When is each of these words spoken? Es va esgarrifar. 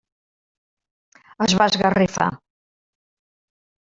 Es 1.47 1.53
va 1.59 1.67
esgarrifar. 1.71 2.31